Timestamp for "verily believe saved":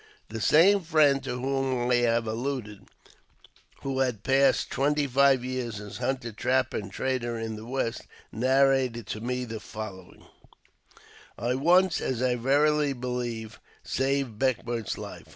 12.33-14.39